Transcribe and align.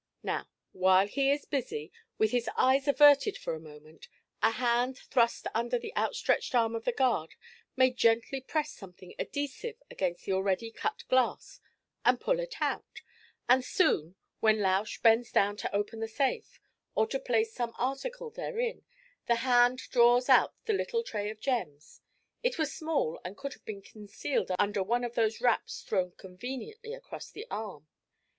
Now, 0.23 0.47
while 0.71 1.05
he 1.05 1.29
is 1.29 1.45
busy, 1.45 1.91
with 2.17 2.31
his 2.31 2.49
eyes 2.57 2.87
averted 2.87 3.37
for 3.37 3.53
a 3.53 3.59
moment, 3.59 4.07
a 4.41 4.49
hand 4.49 4.97
thrust 4.97 5.45
under 5.53 5.77
the 5.77 5.95
outstretched 5.95 6.55
arm 6.55 6.73
of 6.75 6.85
the 6.85 6.91
guard 6.91 7.35
may 7.75 7.91
gently 7.91 8.41
press 8.41 8.71
something 8.71 9.13
adhesive 9.19 9.75
against 9.91 10.25
the 10.25 10.33
already 10.33 10.71
cut 10.71 11.03
glass 11.07 11.59
and 12.03 12.19
pull 12.19 12.39
it 12.39 12.55
out, 12.59 13.03
and 13.47 13.63
soon, 13.63 14.15
when 14.39 14.59
Lausch 14.59 14.99
bends 15.03 15.31
down 15.31 15.55
to 15.57 15.75
open 15.75 15.99
the 15.99 16.07
safe, 16.07 16.59
or 16.95 17.05
to 17.05 17.19
place 17.19 17.53
some 17.53 17.71
article 17.77 18.31
therein, 18.31 18.83
the 19.27 19.35
hand 19.45 19.77
draws 19.91 20.29
out 20.29 20.55
the 20.65 20.73
little 20.73 21.03
tray 21.03 21.29
of 21.29 21.39
gems; 21.39 22.01
it 22.41 22.57
was 22.57 22.73
small, 22.73 23.19
and 23.23 23.37
could 23.37 23.53
have 23.53 23.65
been 23.65 23.83
concealed 23.83 24.49
under 24.57 24.81
one 24.81 25.03
of 25.03 25.13
those 25.13 25.41
wraps 25.41 25.83
thrown 25.83 26.09
conveniently 26.13 26.91
across 26.95 27.29
the 27.29 27.45
arm. 27.51 27.87